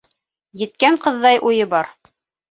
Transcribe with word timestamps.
Еткән 0.61 0.97
ҡыҙҙай 1.03 1.37
уйы 1.51 1.67
бар. 1.75 1.91